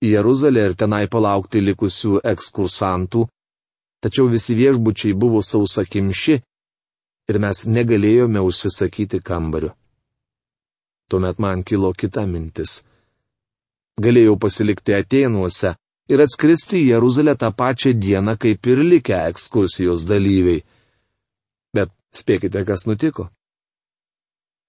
į 0.00 0.14
Jeruzalę 0.14 0.68
ir 0.70 0.76
tenai 0.80 1.06
palaukti 1.12 1.60
likusių 1.64 2.20
ekskursantų, 2.32 3.26
tačiau 4.00 4.30
visi 4.32 4.56
viešbučiai 4.56 5.12
buvo 5.12 5.42
sausakimši 5.44 6.38
ir 7.30 7.38
mes 7.38 7.66
negalėjome 7.66 8.40
užsisakyti 8.42 9.20
kambario. 9.22 9.74
Tuomet 11.10 11.38
man 11.42 11.64
kilo 11.66 11.92
kita 11.92 12.24
mintis. 12.26 12.80
Galėjau 14.00 14.36
pasilikti 14.40 14.94
Atenuose 14.96 15.74
ir 16.08 16.22
atskristi 16.24 16.80
į 16.80 16.92
Jeruzalę 16.94 17.34
tą 17.36 17.50
pačią 17.52 17.92
dieną, 17.92 18.36
kaip 18.40 18.66
ir 18.66 18.82
likę 18.92 19.18
ekskursijos 19.30 20.06
dalyviai. 20.08 20.62
Bet 21.74 21.90
spėkite, 22.14 22.64
kas 22.66 22.86
nutiko. 22.88 23.28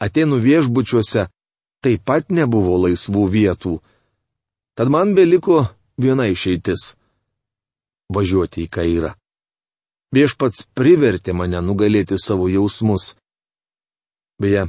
Atenų 0.02 0.42
viešbučiuose 0.42 1.28
taip 1.86 2.04
pat 2.06 2.34
nebuvo 2.34 2.78
laisvų 2.86 3.26
vietų. 3.38 3.78
Tad 4.76 4.90
man 4.90 5.16
beliko 5.16 5.66
viena 5.98 6.28
išeitis- 6.32 6.96
važiuoti 8.16 8.66
į 8.66 8.70
Kairą. 8.76 9.12
Viešpats 10.16 10.68
privertė 10.76 11.34
mane 11.34 11.60
nugalėti 11.64 12.18
savo 12.20 12.48
jausmus. 12.52 13.16
Beje, 14.42 14.68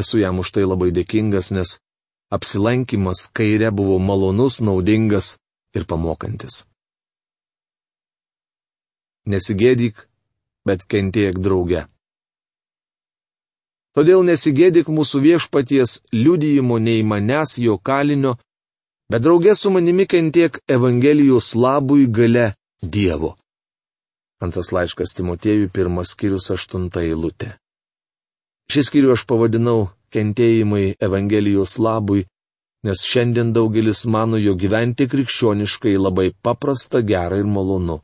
esu 0.00 0.18
jam 0.18 0.38
už 0.42 0.50
tai 0.54 0.64
labai 0.66 0.90
dėkingas, 0.90 1.50
nes 1.54 1.78
apsilankimas 2.30 3.30
kaire 3.34 3.70
buvo 3.70 3.98
malonus, 3.98 4.60
naudingas 4.60 5.38
ir 5.74 5.86
pamokantis. 5.86 6.64
Nesigėdyk, 9.26 10.06
bet 10.66 10.86
kentiek 10.90 11.38
drauge. 11.38 11.86
Todėl 13.94 14.22
nesigėdyk 14.26 14.86
mūsų 14.86 15.20
viešpaties 15.26 16.00
liudijimo 16.14 16.78
nei 16.78 17.02
manęs 17.02 17.58
jo 17.58 17.78
kalinio, 17.78 18.38
bet 19.10 19.22
drauge 19.22 19.54
su 19.54 19.70
manimi 19.70 20.06
kentiek 20.06 20.58
Evangelijos 20.68 21.54
labui 21.54 22.06
gale 22.06 22.52
Dievo. 22.82 23.36
Antras 24.40 24.72
laiškas 24.72 25.14
Timotiejui, 25.16 25.68
pirmas 25.68 26.14
skyrius, 26.14 26.46
aštunta 26.54 27.02
eilutė. 27.02 27.56
Šį 28.70 28.84
skyrių 28.86 29.10
aš 29.16 29.26
pavadinau 29.26 29.90
kentėjimai 30.14 30.94
Evangelijos 31.02 31.74
labui, 31.82 32.24
nes 32.86 33.02
šiandien 33.04 33.52
daugelis 33.52 34.06
mano, 34.06 34.38
jo 34.38 34.54
gyventi 34.54 35.10
krikščioniškai 35.10 35.98
labai 35.98 36.30
paprasta, 36.42 37.02
gera 37.02 37.42
ir 37.42 37.50
malonu. 37.50 37.98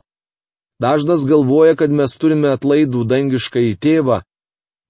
Dažnas 0.83 1.25
galvoja, 1.25 1.79
kad 1.79 1.91
mes 1.91 2.19
turime 2.21 2.51
atlaidų 2.53 3.07
dangišką 3.09 3.63
į 3.71 3.75
tėvą, 3.81 4.21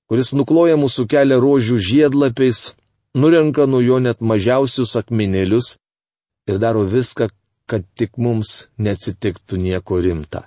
kuris 0.08 0.32
nukloja 0.34 0.80
mūsų 0.80 1.06
kelią 1.12 1.38
rožių 1.44 1.78
žiedlapiais, 1.78 2.72
nurenka 3.14 3.68
nuo 3.70 3.84
jo 3.84 4.00
net 4.02 4.24
mažiausius 4.24 4.96
akmenėlius 4.98 5.76
ir 6.46 6.58
daro 6.58 6.84
viską, 6.84 7.28
kad 7.66 7.86
tik 7.98 8.18
mums 8.18 8.66
neatsitiktų 8.78 9.58
nieko 9.58 9.98
rimta. 10.00 10.46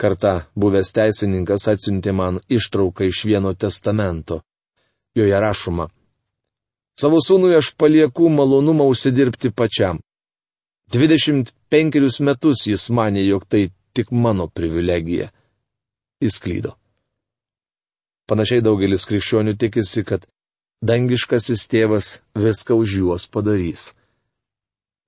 Karta 0.00 0.32
buvęs 0.58 0.90
teisininkas 0.96 1.68
atsiuntė 1.70 2.12
man 2.12 2.40
ištrauką 2.50 3.06
iš 3.06 3.24
vieno 3.30 3.54
testamento. 3.54 4.40
Joje 5.14 5.38
rašoma. 5.40 5.86
Savo 6.98 7.20
sūnui 7.22 7.54
aš 7.58 7.70
palieku 7.78 8.28
malonumą 8.30 8.88
užsidirbti 8.90 9.50
pačiam. 9.50 10.00
25 10.92 12.20
metus 12.20 12.66
jis 12.66 12.90
mane, 12.90 13.22
jog 13.26 13.46
tai 13.48 13.70
tik 13.94 14.10
mano 14.10 14.48
privilegija. 14.48 15.30
Jis 16.20 16.38
klydo. 16.42 16.74
Panašiai 18.26 18.62
daugelis 18.64 19.06
krikščionių 19.06 19.54
tikisi, 19.60 20.02
kad 20.04 20.26
dangiškasis 20.82 21.66
tėvas 21.70 22.18
viską 22.34 22.74
už 22.82 22.98
juos 23.00 23.26
padarys. 23.30 23.92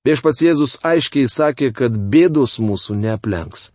Viešpats 0.06 0.42
Jėzus 0.44 0.76
aiškiai 0.86 1.26
sakė, 1.26 1.72
kad 1.74 1.94
bėdos 2.12 2.60
mūsų 2.62 2.94
neaplenks. 3.00 3.72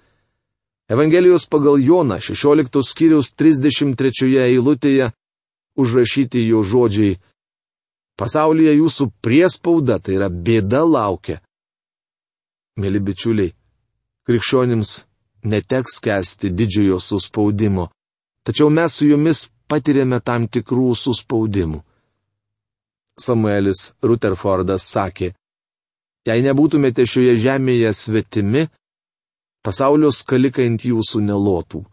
Evangelijos 0.92 1.48
pagal 1.52 1.80
Joną 1.80 2.22
16 2.24 2.84
skyriaus 2.88 3.32
33 3.36 4.40
eilutėje 4.48 5.12
užrašyti 5.80 6.46
jo 6.48 6.64
žodžiai 6.64 7.20
Pasaulyje 8.22 8.76
jūsų 8.78 9.08
priespauda, 9.26 9.98
tai 9.98 10.20
yra 10.20 10.28
bėda 10.30 10.84
laukia. 10.86 11.40
Mėly 12.78 13.00
bičiuliai, 13.02 13.54
krikščionims 14.30 14.92
neteks 15.50 15.98
kesti 16.06 16.52
didžiojo 16.54 17.00
suspaudimo, 17.02 17.88
tačiau 18.46 18.70
mes 18.70 18.94
su 18.94 19.08
jumis 19.10 19.48
patiriame 19.66 20.22
tam 20.22 20.46
tikrų 20.46 20.92
suspaudimų. 21.02 21.82
Samuelis 23.18 23.92
Rutherfordas 24.06 24.86
sakė, 24.86 25.34
jei 26.28 26.44
nebūtumėte 26.46 27.06
šioje 27.08 27.36
žemėje 27.42 27.94
svetimi, 27.98 28.68
pasaulio 29.66 30.12
skalikai 30.14 30.68
ant 30.72 30.86
jūsų 30.86 31.24
nelotų. 31.26 31.84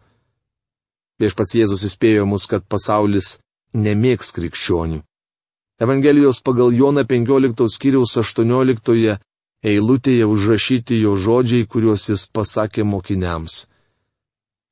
Viešpats 1.19 1.55
Jėzus 1.57 1.83
įspėjo 1.89 2.25
mus, 2.29 2.45
kad 2.47 2.63
pasaulis 2.63 3.37
nemėgs 3.75 4.31
krikščionių. 4.35 5.01
Evangelijos 5.79 6.41
pagal 6.43 6.73
Joną 6.75 7.05
15 7.07 7.67
skyriaus 7.71 8.15
18 8.19 9.17
eilutėje 9.63 10.25
užrašyti 10.27 10.99
jo 11.03 11.15
žodžiai, 11.15 11.67
kuriuos 11.67 12.09
jis 12.09 12.25
pasakė 12.31 12.83
mokiniams. 12.87 13.65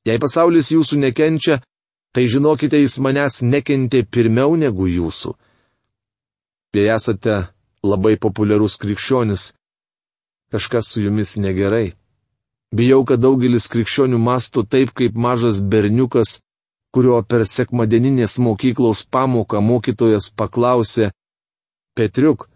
Jei 0.08 0.20
pasaulis 0.20 0.70
jūsų 0.72 1.00
nekenčia, 1.04 1.60
tai 2.12 2.24
žinokite, 2.28 2.80
jis 2.80 2.96
manęs 3.00 3.42
nekentė 3.44 4.04
pirmiau 4.08 4.56
negu 4.56 4.88
jūsų. 4.88 5.34
Jei 6.76 6.88
esate 6.92 7.48
labai 7.82 8.16
populiarus 8.16 8.76
krikščionis, 8.82 9.52
kažkas 10.52 10.92
su 10.92 11.02
jumis 11.02 11.36
negerai. 11.36 11.94
Bijau, 12.74 13.04
kad 13.08 13.20
daugelis 13.20 13.68
krikščionių 13.72 14.18
mastų 14.20 14.66
taip 14.68 14.92
kaip 14.92 15.16
mažas 15.16 15.60
berniukas, 15.60 16.40
kurio 16.92 17.22
per 17.22 17.46
sekmadieninės 17.48 18.38
mokyklos 18.44 19.04
pamoką 19.08 19.60
mokytojas 19.64 20.28
paklausė, 20.36 21.12
Petriuk, 21.96 22.46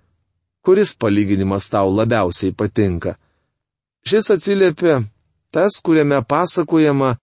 kuris 0.63 0.95
palyginimas 0.95 1.67
tau 1.73 1.91
labiausiai 1.91 2.53
patinka? 2.55 3.17
Šis 4.07 4.31
atsiliepė, 4.35 5.01
tas, 5.51 5.81
kuriame 5.83 6.21
pasakojama, 6.23 7.17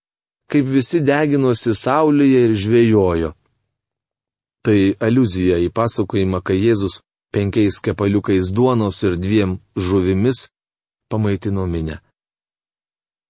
kaip 0.52 0.66
visi 0.68 1.00
deginosi 1.06 1.76
saulėje 1.76 2.42
ir 2.48 2.56
žvėjojo. 2.64 3.32
Tai 4.66 4.80
aluzija 5.08 5.60
į 5.64 5.70
pasakojimą, 5.72 6.42
kai 6.44 6.58
Jėzus 6.60 7.00
penkiais 7.34 7.80
kepaliukais 7.84 8.54
duonos 8.56 9.04
ir 9.08 9.18
dviem 9.18 9.58
žuvimis 9.76 10.48
pamaitino 11.10 11.66
minę 11.68 11.98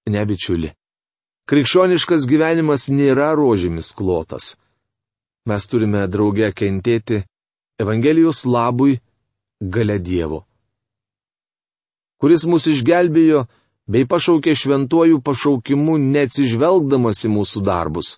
ne 0.10 0.26
bičiuli. 0.26 0.74
Krikščioniškas 1.50 2.28
gyvenimas 2.30 2.90
nėra 2.94 3.32
rožėmis 3.38 3.94
klotas. 3.98 4.56
Mes 5.50 5.66
turime 5.70 6.06
drauge 6.12 6.52
kentėti 6.54 7.24
Evangelijos 7.80 8.44
labui 8.46 9.00
gale 9.60 9.98
Dievo, 10.04 10.44
kuris 12.20 12.44
mus 12.52 12.68
išgelbėjo 12.68 13.46
bei 13.90 14.06
pašaukė 14.06 14.54
šventuoju 14.62 15.22
pašaukimu 15.26 15.96
neatsižvelgdamas 16.04 17.24
į 17.26 17.32
mūsų 17.38 17.64
darbus, 17.66 18.18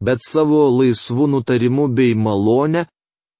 bet 0.00 0.24
savo 0.24 0.64
laisvų 0.72 1.28
nutarimų 1.34 1.86
bei 1.94 2.16
malonę, 2.16 2.86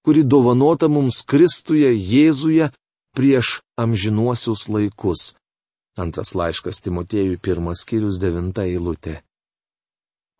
kuri 0.08 0.22
dovanota 0.24 0.88
mums 0.88 1.18
Kristuje 1.28 1.90
Jėzuje 1.92 2.70
prieš 3.12 3.58
amžinuosius 3.76 4.62
laikus. 4.72 5.34
Antras 6.00 6.32
laiškas 6.32 6.80
Timotėjui 6.86 7.36
pirmas 7.36 7.82
skyrius 7.84 8.16
devinta 8.22 8.64
eilutė. 8.64 9.18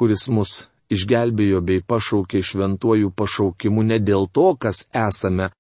Kuris 0.00 0.24
mus 0.33 0.54
išgelbėjo 0.88 1.61
bei 1.61 1.85
pašaukė 1.85 2.40
šventuoju 2.40 3.12
pašaukimu 3.12 3.85
ne 3.90 4.00
dėl 4.00 4.24
to, 4.33 4.54
kas 4.57 4.87
esame 4.88 5.50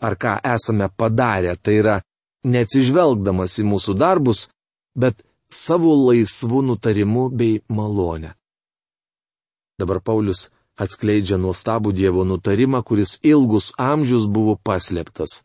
ar 0.00 0.16
ką 0.16 0.38
esame 0.56 0.88
padarę, 0.88 1.58
tai 1.60 1.76
yra 1.82 2.00
neatsižvelgdamas 2.48 3.60
į 3.60 3.68
mūsų 3.68 3.98
darbus, 4.00 4.46
bet 4.96 5.20
savo 5.52 5.92
laisvų 6.08 6.64
nutarimų 6.70 7.28
bei 7.36 7.60
malonę. 7.68 8.32
Dabar 9.76 10.00
Paulius 10.00 10.48
atskleidžia 10.78 11.36
nuostabų 11.42 11.92
Dievo 11.92 12.24
nutarimą, 12.24 12.82
kuris 12.86 13.18
ilgus 13.26 13.72
amžius 13.78 14.28
buvo 14.30 14.56
paslėptas. 14.56 15.42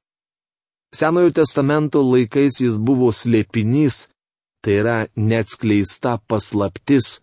Senojo 0.94 1.34
testamento 1.34 2.04
laikais 2.06 2.62
jis 2.62 2.78
buvo 2.78 3.10
slėpinys, 3.10 4.08
tai 4.62 4.78
yra 4.82 4.98
neatskleista 5.18 6.20
paslaptis, 6.30 7.20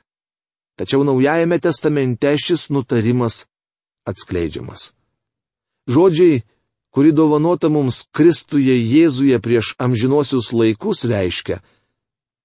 tačiau 0.75 1.07
Naujajame 1.07 1.61
testamente 1.62 2.35
šis 2.35 2.68
nutarimas 2.75 3.44
atskleidžiamas. 4.11 4.90
Žodžiai, 5.87 6.42
kuri 6.90 7.14
dovanota 7.14 7.70
mums 7.70 8.03
Kristuje 8.11 8.75
Jėzuje 8.75 9.38
prieš 9.38 9.75
amžinosius 9.79 10.51
laikus 10.53 11.07
reiškia, 11.07 11.62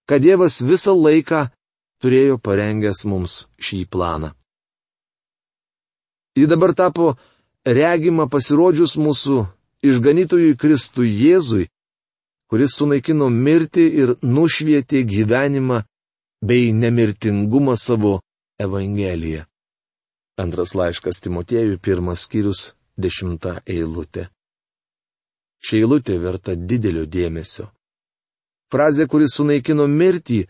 kad 0.06 0.21
Dievas 0.21 0.62
visą 0.62 0.93
laiką 0.93 1.47
turėjo 2.01 2.38
parengęs 2.38 3.01
mums 3.10 3.45
šį 3.58 3.86
planą. 3.89 4.36
Ji 6.36 6.48
dabar 6.48 6.74
tapo 6.76 7.15
regima 7.65 8.28
pasirodžius 8.28 8.98
mūsų 9.00 9.45
išganytojui 9.86 10.58
Kristui 10.60 11.10
Jėzui, 11.13 11.69
kuris 12.52 12.76
sunaikino 12.78 13.30
mirtį 13.32 13.86
ir 14.02 14.13
nušvietė 14.21 15.04
gyvenimą 15.08 15.82
bei 16.45 16.71
nemirtingumą 16.74 17.76
savo 17.80 18.19
Evangeliją. 18.60 19.45
Antras 20.38 20.76
laiškas 20.76 21.21
Timotiejui, 21.24 21.80
pirmas 21.80 22.26
skyrius, 22.28 22.74
dešimta 23.00 23.62
eilutė. 23.65 24.28
Ši 25.63 25.80
eilutė 25.82 26.17
verta 26.19 26.56
didelio 26.56 27.06
dėmesio. 27.08 27.69
Frazė, 28.71 29.08
kuris 29.08 29.38
sunaikino 29.38 29.88
mirtį, 29.88 30.43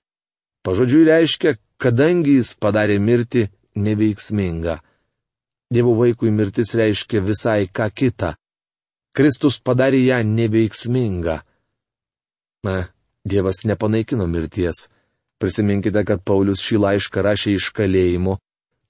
pažodžiui 0.66 1.06
reiškia, 1.12 1.56
kadangi 1.78 2.40
jis 2.40 2.56
padarė 2.58 2.98
mirtį 3.00 3.46
neveiksmingą. 3.76 4.80
Dievo 5.74 5.96
vaikui 5.98 6.32
mirtis 6.32 6.76
reiškia 6.78 7.22
visai 7.26 7.68
ką 7.68 7.90
kitą. 7.90 8.36
Kristus 9.16 9.58
padarė 9.64 10.02
ją 10.06 10.20
neveiksmingą. 10.28 11.40
Na, 12.66 12.76
Dievas 13.26 13.64
nepanaikino 13.66 14.28
mirties. 14.28 14.90
Prisiminkite, 15.42 16.04
kad 16.06 16.24
Paulius 16.24 16.62
šį 16.64 16.78
laišką 16.84 17.24
rašė 17.26 17.56
iš 17.58 17.72
kalėjimo, 17.76 18.38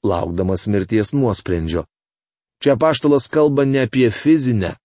laukdamas 0.04 0.68
mirties 0.68 1.14
nuosprendžio. 1.16 1.86
Čia 2.62 2.76
paštalas 2.80 3.30
kalba 3.32 3.66
ne 3.66 3.86
apie 3.88 4.10
fizinę, 4.12 4.76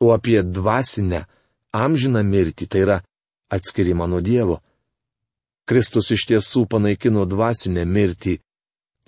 o 0.00 0.12
apie 0.14 0.42
dvasinę, 0.42 1.24
amžiną 1.72 2.22
mirtį, 2.22 2.68
tai 2.70 2.84
yra 2.86 2.98
atskirimą 3.52 4.06
nuo 4.06 4.22
Dievo. 4.24 4.60
Kristus 5.68 6.10
iš 6.14 6.26
tiesų 6.30 6.64
panaikino 6.70 7.26
dvasinę 7.28 7.84
mirtį 7.86 8.38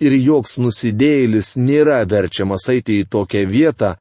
ir 0.03 0.15
joks 0.19 0.57
nusidėjėlis 0.59 1.55
nėra 1.59 2.01
verčiamas 2.09 2.67
eiti 2.71 2.99
į 3.01 3.07
tokią 3.11 3.45
vietą, 3.49 3.95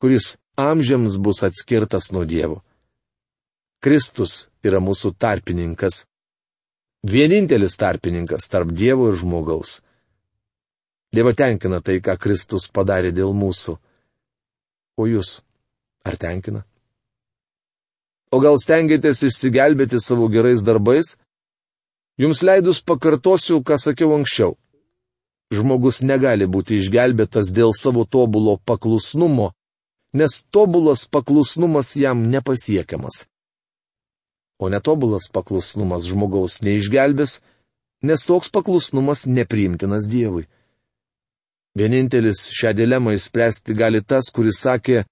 kuris 0.00 0.36
amžiams 0.56 1.18
bus 1.18 1.42
atskirtas 1.46 2.12
nuo 2.12 2.24
Dievo. 2.24 2.62
Kristus 3.82 4.48
yra 4.64 4.80
mūsų 4.80 5.14
tarpininkas. 5.18 6.06
Vienintelis 7.06 7.76
tarpininkas 7.78 8.48
tarp 8.50 8.72
Dievo 8.74 9.10
ir 9.10 9.18
žmogaus. 9.20 9.80
Dievo 11.14 11.32
tenkina 11.36 11.80
tai, 11.80 12.00
ką 12.02 12.16
Kristus 12.18 12.66
padarė 12.72 13.12
dėl 13.14 13.34
mūsų. 13.36 13.76
O 14.96 15.06
jūs, 15.06 15.40
ar 16.04 16.16
tenkina? 16.16 16.64
O 18.32 18.40
gal 18.42 18.58
stengiatės 18.58 19.22
išsigelbėti 19.28 20.00
savo 20.02 20.26
gerais 20.32 20.64
darbais? 20.66 21.14
Jums 22.18 22.40
leidus 22.42 22.80
pakartosiu, 22.82 23.60
ką 23.62 23.76
sakiau 23.78 24.16
anksčiau. 24.16 24.56
Žmogus 25.54 26.00
negali 26.02 26.46
būti 26.50 26.80
išgelbėtas 26.80 27.52
dėl 27.54 27.70
savo 27.70 28.02
tobulo 28.04 28.56
paklusnumo, 28.66 29.52
nes 30.12 30.42
tobulas 30.50 31.06
paklusnumas 31.06 31.94
jam 31.96 32.24
nepasiekiamas. 32.32 33.26
O 34.58 34.70
netobulas 34.72 35.28
paklusnumas 35.30 36.08
žmogaus 36.10 36.58
neišgelbės, 36.66 37.40
nes 38.02 38.26
toks 38.26 38.50
paklusnumas 38.50 39.26
nepriimtinas 39.26 40.08
Dievui. 40.10 40.48
Vienintelis 41.76 42.48
šią 42.56 42.72
dilemą 42.74 43.14
įspręsti 43.14 43.76
gali 43.76 44.00
tas, 44.02 44.32
kuris 44.34 44.62
sakė, 44.64 45.04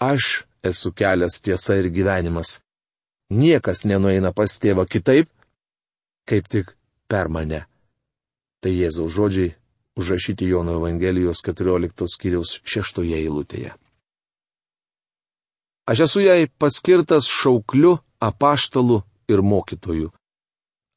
aš 0.00 0.46
esu 0.64 0.92
kelias 0.94 1.40
tiesa 1.42 1.76
ir 1.82 1.90
gyvenimas. 1.90 2.60
Niekas 3.28 3.82
nenueina 3.84 4.30
pas 4.32 4.54
tėvą 4.62 4.86
kitaip, 4.86 5.28
kaip 6.30 6.48
tik 6.48 6.72
per 7.10 7.28
mane. 7.28 7.66
Tai 8.62 8.70
Jėzaus 8.70 9.12
žodžiai 9.18 9.56
užrašyti 9.96 10.48
Jono 10.48 10.76
Evangelijos 10.80 11.42
14 11.46 12.06
skyriaus 12.14 12.60
6 12.64 13.02
eilutėje. 13.16 13.74
Aš 15.86 16.00
esu 16.06 16.20
jai 16.20 16.48
paskirtas 16.58 17.28
šaukliu, 17.30 17.98
apaštalu 18.20 19.02
ir 19.28 19.42
mokytoju. 19.42 20.10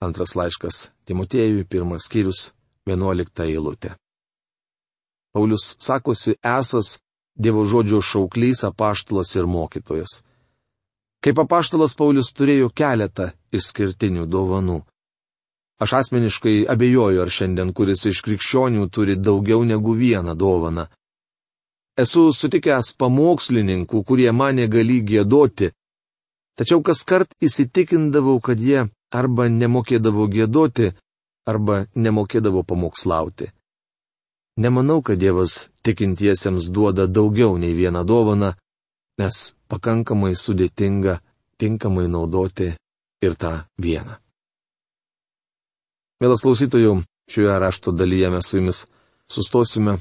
Antras 0.01 0.35
laiškas 0.35 0.89
Timotėjui, 1.05 1.65
pirmas 1.69 2.07
skyrius, 2.07 2.51
11 2.87 3.45
eilutė. 3.45 3.93
Paulius 5.33 5.75
sakosi 5.79 6.35
esas 6.43 6.97
Dievo 7.39 7.63
žodžio 7.63 8.01
šauklys, 8.03 8.65
apaštalas 8.67 9.29
ir 9.39 9.45
mokytojas. 9.47 10.23
Kaip 11.23 11.39
apaštalas 11.39 11.93
Paulius 11.95 12.33
turėjo 12.35 12.67
keletą 12.75 13.29
išskirtinių 13.55 14.25
dovanų. 14.27 14.81
Aš 15.79 15.93
asmeniškai 15.93 16.65
abejoju, 16.69 17.21
ar 17.23 17.29
šiandien 17.31 17.71
kuris 17.73 18.05
iš 18.11 18.21
krikščionių 18.25 18.89
turi 18.91 19.15
daugiau 19.15 19.63
negu 19.63 19.95
vieną 19.95 20.35
dovaną. 20.35 20.89
Esu 21.99 22.29
sutikęs 22.35 22.93
pamokslininkų, 22.99 24.03
kurie 24.07 24.31
mane 24.31 24.67
gali 24.67 24.99
gėdoti, 25.03 25.71
tačiau 26.59 26.83
kas 26.83 27.03
kart 27.07 27.31
įsitikindavau, 27.43 28.39
kad 28.43 28.59
jie 28.59 28.85
arba 29.11 29.47
nemokėdavo 29.47 30.27
gėdoti, 30.35 30.91
arba 31.47 31.85
nemokėdavo 31.95 32.63
pamokslauti. 32.63 33.49
Nemanau, 34.59 35.01
kad 35.01 35.19
Dievas 35.19 35.69
tikintiesiems 35.87 36.67
duoda 36.75 37.07
daugiau 37.07 37.55
nei 37.57 37.71
vieną 37.73 38.03
dovaną, 38.03 38.53
nes 39.19 39.53
pakankamai 39.71 40.35
sudėtinga 40.35 41.21
tinkamai 41.59 42.07
naudoti 42.11 42.73
ir 43.23 43.35
tą 43.39 43.53
vieną. 43.79 44.19
Mielas 46.19 46.43
klausytojų, 46.43 46.97
šioje 47.31 47.59
rašto 47.63 47.93
dalyje 47.95 48.29
mes 48.33 48.47
su 48.49 48.57
jumis 48.59 48.83
sustosime 49.31 49.97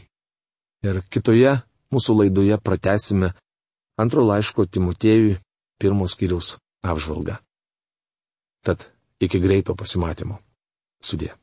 ir 0.83 1.03
kitoje 1.15 1.53
mūsų 1.95 2.17
laidoje 2.23 2.59
pratesime 2.59 3.33
antro 4.03 4.25
laiško 4.27 4.67
Timotėjui 4.67 5.37
pirmos 5.79 6.17
kiriaus 6.19 6.57
apžvalgą. 6.83 7.39
Tad 8.67 8.89
iki 9.23 9.39
greito 9.39 9.79
pasimatymo. 9.79 10.41
Sudė. 10.99 11.37